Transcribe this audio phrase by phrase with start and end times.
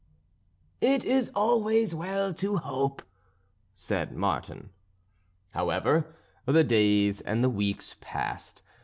[0.81, 3.03] "It is always well to hope,"
[3.75, 4.71] said Martin.
[5.51, 6.15] However,
[6.47, 8.63] the days and the weeks passed.